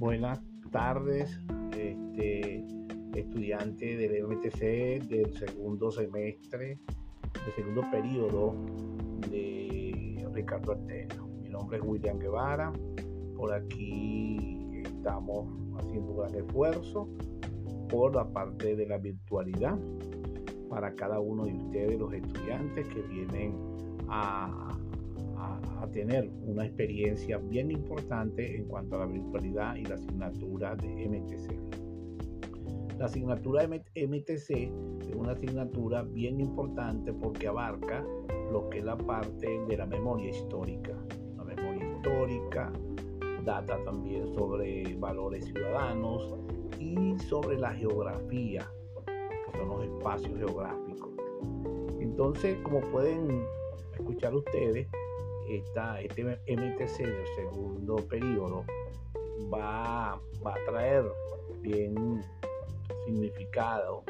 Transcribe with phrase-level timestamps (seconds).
[0.00, 0.40] Buenas
[0.72, 1.38] tardes,
[1.76, 2.64] este,
[3.14, 6.78] estudiante del MTC del segundo semestre,
[7.44, 8.54] del segundo periodo
[9.30, 11.26] de Ricardo Arterio.
[11.42, 12.72] Mi nombre es William Guevara.
[13.36, 17.06] Por aquí estamos haciendo un gran esfuerzo
[17.90, 19.78] por la parte de la virtualidad
[20.70, 23.54] para cada uno de ustedes, los estudiantes que vienen
[24.08, 24.78] a
[25.80, 31.08] a, tener una experiencia bien importante en cuanto a la virtualidad y la asignatura de
[31.08, 32.98] MTC.
[32.98, 38.04] La asignatura MTC es una asignatura bien importante porque abarca
[38.52, 40.92] lo que es la parte de la memoria histórica.
[41.36, 42.72] La memoria histórica,
[43.44, 46.36] data también sobre valores ciudadanos
[46.78, 48.70] y sobre la geografía,
[49.06, 51.10] que son los espacios geográficos.
[52.00, 53.46] Entonces, como pueden
[53.94, 54.86] escuchar ustedes,
[55.56, 58.64] esta, este MTC del segundo periodo
[59.52, 61.04] va, va a traer
[61.62, 62.22] bien
[63.04, 64.04] significado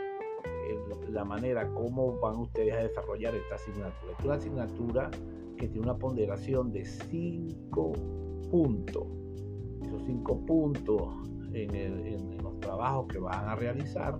[1.10, 4.12] la manera como van ustedes a desarrollar esta asignatura.
[4.18, 5.10] Es una asignatura
[5.56, 7.92] que tiene una ponderación de 5
[8.50, 9.06] puntos.
[9.82, 11.02] Esos 5 puntos
[11.52, 14.18] en, los trabajos que van a realizar,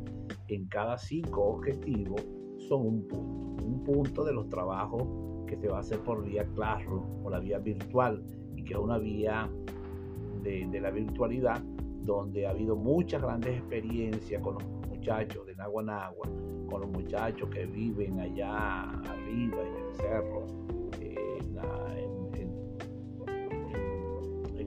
[0.49, 2.23] en cada 5 objetivos,
[2.69, 3.65] son un punto.
[3.65, 5.03] Un punto de los trabajos
[5.51, 8.23] que se va a hacer por vía Classroom o la vía virtual
[8.55, 9.51] y que es una vía
[10.43, 11.61] de, la virtualidad
[12.05, 16.29] donde ha habido muchas grandes experiencias con los muchachos de Naguanagua,
[16.69, 20.47] con los muchachos que viven allá arriba en el cerro,
[21.01, 21.21] en,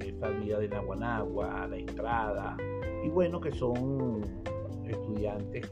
[0.02, 2.58] esta vía de Naguanagua, la entrada,
[3.06, 4.22] y bueno, que son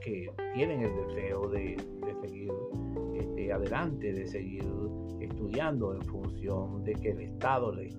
[0.03, 1.75] que tienen el deseo de,
[2.21, 2.51] seguir
[3.15, 4.65] este, adelante, de seguir
[5.19, 7.89] estudiando en función de que el Estado le,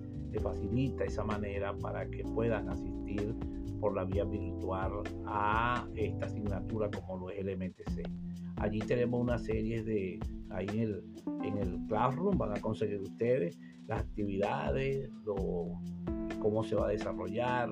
[0.41, 3.35] facilita esa manera para que puedan asistir
[3.79, 8.01] por la vía virtual a esta asignatura como lo es el MTC.
[8.55, 10.19] Allí tenemos una serie de,
[10.49, 11.03] ahí en el,
[11.43, 15.11] en el Classroom van a conseguir ustedes las actividades,
[16.39, 17.69] cómo se va a desarrollar,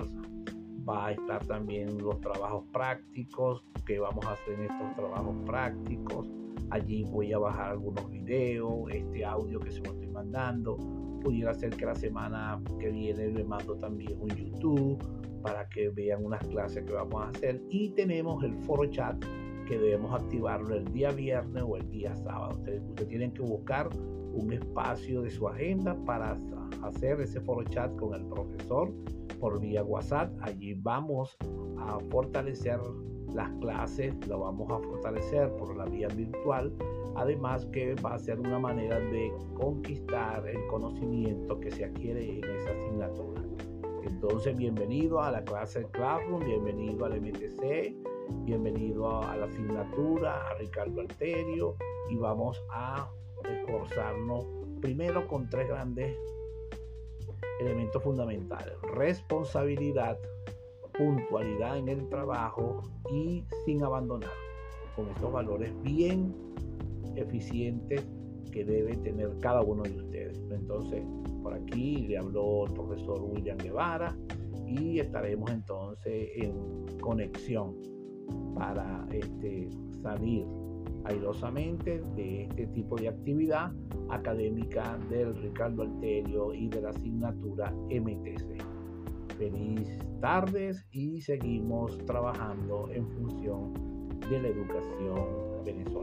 [0.88, 6.28] va a estar también los trabajos prácticos, que vamos a hacer estos trabajos prácticos,
[6.72, 10.78] Allí voy a bajar algunos videos, este audio que se lo estoy mandando.
[11.22, 14.98] Pudiera ser que la semana que viene le mando también un YouTube
[15.42, 17.62] para que vean unas clases que vamos a hacer.
[17.68, 19.22] Y tenemos el foro chat
[19.66, 22.56] que debemos activarlo el día viernes o el día sábado.
[22.56, 23.90] Ustedes, tienen que buscar
[24.32, 26.38] un espacio de su agenda para
[26.84, 28.90] hacer ese foro chat con el profesor
[29.42, 30.32] por vía WhatsApp.
[30.40, 31.36] Allí vamos
[31.76, 32.78] a fortalecer
[33.34, 36.70] las clases lo vamos a fortalecer por la vía virtual,
[37.16, 42.44] además que va a ser una manera de conquistar el conocimiento que se adquiere en
[42.44, 43.42] esa asignatura.
[44.04, 47.94] Entonces, bienvenido a la clase Classroom, bienvenido al MTC,
[48.44, 51.76] bienvenido a la asignatura, a Ricardo Alterio,
[52.10, 53.08] y vamos a
[53.48, 54.46] esforzarnos
[54.82, 56.14] primero con tres grandes
[57.66, 58.74] elementos fundamentales.
[58.94, 60.18] Responsabilidad,
[60.96, 64.30] puntualidad en el trabajo y sin abandonar,
[64.94, 66.34] con estos valores bien
[67.16, 68.04] eficientes
[68.50, 70.38] que debe tener cada uno de ustedes.
[70.50, 71.02] Entonces,
[71.42, 74.16] por aquí le habló el profesor William Guevara
[74.66, 77.74] y estaremos entonces en conexión
[78.54, 79.68] para este,
[80.02, 80.46] salir
[81.04, 83.72] airosamente de este tipo de actividad
[84.10, 88.62] académica del Ricardo Alterio y de la asignatura MTC.
[89.38, 93.72] Feliz tardes y seguimos trabajando en función
[94.30, 96.01] de la educación venezolana.